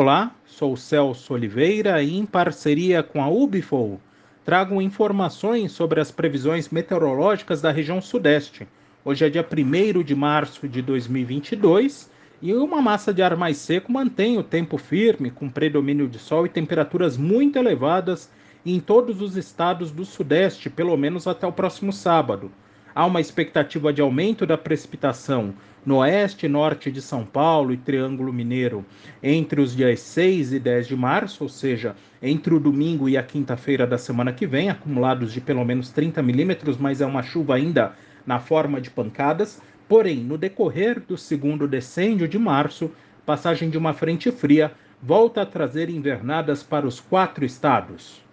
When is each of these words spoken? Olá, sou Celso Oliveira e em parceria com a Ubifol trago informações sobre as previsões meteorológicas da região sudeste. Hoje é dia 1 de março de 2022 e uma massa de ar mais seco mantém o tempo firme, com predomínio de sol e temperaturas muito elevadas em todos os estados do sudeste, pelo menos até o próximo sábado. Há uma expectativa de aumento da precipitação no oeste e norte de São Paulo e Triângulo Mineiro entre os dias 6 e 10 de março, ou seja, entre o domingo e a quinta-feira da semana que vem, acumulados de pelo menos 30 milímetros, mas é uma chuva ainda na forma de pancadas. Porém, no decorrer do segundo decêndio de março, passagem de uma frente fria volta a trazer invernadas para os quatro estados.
Olá, 0.00 0.32
sou 0.46 0.76
Celso 0.76 1.34
Oliveira 1.34 2.00
e 2.00 2.16
em 2.16 2.24
parceria 2.24 3.02
com 3.02 3.20
a 3.20 3.28
Ubifol 3.28 4.00
trago 4.44 4.80
informações 4.80 5.72
sobre 5.72 6.00
as 6.00 6.12
previsões 6.12 6.68
meteorológicas 6.68 7.60
da 7.60 7.72
região 7.72 8.00
sudeste. 8.00 8.64
Hoje 9.04 9.26
é 9.26 9.28
dia 9.28 9.44
1 9.44 10.04
de 10.04 10.14
março 10.14 10.68
de 10.68 10.80
2022 10.82 12.08
e 12.40 12.54
uma 12.54 12.80
massa 12.80 13.12
de 13.12 13.22
ar 13.22 13.36
mais 13.36 13.56
seco 13.56 13.90
mantém 13.90 14.38
o 14.38 14.44
tempo 14.44 14.78
firme, 14.78 15.32
com 15.32 15.50
predomínio 15.50 16.06
de 16.06 16.20
sol 16.20 16.46
e 16.46 16.48
temperaturas 16.48 17.16
muito 17.16 17.58
elevadas 17.58 18.30
em 18.64 18.78
todos 18.78 19.20
os 19.20 19.36
estados 19.36 19.90
do 19.90 20.04
sudeste, 20.04 20.70
pelo 20.70 20.96
menos 20.96 21.26
até 21.26 21.44
o 21.44 21.52
próximo 21.52 21.92
sábado. 21.92 22.52
Há 22.98 23.06
uma 23.06 23.20
expectativa 23.20 23.92
de 23.92 24.02
aumento 24.02 24.44
da 24.44 24.58
precipitação 24.58 25.54
no 25.86 25.98
oeste 25.98 26.46
e 26.46 26.48
norte 26.48 26.90
de 26.90 27.00
São 27.00 27.24
Paulo 27.24 27.72
e 27.72 27.76
Triângulo 27.76 28.32
Mineiro 28.32 28.84
entre 29.22 29.60
os 29.60 29.76
dias 29.76 30.00
6 30.00 30.54
e 30.54 30.58
10 30.58 30.88
de 30.88 30.96
março, 30.96 31.44
ou 31.44 31.48
seja, 31.48 31.94
entre 32.20 32.52
o 32.52 32.58
domingo 32.58 33.08
e 33.08 33.16
a 33.16 33.22
quinta-feira 33.22 33.86
da 33.86 33.96
semana 33.96 34.32
que 34.32 34.48
vem, 34.48 34.68
acumulados 34.68 35.32
de 35.32 35.40
pelo 35.40 35.64
menos 35.64 35.90
30 35.90 36.20
milímetros, 36.24 36.76
mas 36.76 37.00
é 37.00 37.06
uma 37.06 37.22
chuva 37.22 37.54
ainda 37.54 37.92
na 38.26 38.40
forma 38.40 38.80
de 38.80 38.90
pancadas. 38.90 39.62
Porém, 39.88 40.16
no 40.16 40.36
decorrer 40.36 40.98
do 40.98 41.16
segundo 41.16 41.68
decêndio 41.68 42.26
de 42.26 42.36
março, 42.36 42.90
passagem 43.24 43.70
de 43.70 43.78
uma 43.78 43.94
frente 43.94 44.32
fria 44.32 44.72
volta 45.00 45.42
a 45.42 45.46
trazer 45.46 45.88
invernadas 45.88 46.64
para 46.64 46.84
os 46.84 46.98
quatro 46.98 47.44
estados. 47.44 48.26